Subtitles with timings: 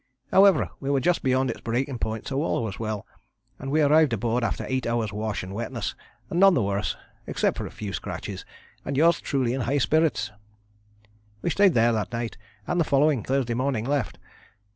[0.31, 3.05] However, we were just beyond its breaking point, so all was well,
[3.59, 5.93] and we arrived aboard after eight hours' wash and wetness,
[6.27, 8.43] and none the worse, except for a few scratches,
[8.83, 10.31] and yours truly in high spirits.
[11.43, 12.35] We stayed there that night,
[12.65, 14.17] and the following, Thursday, morning left.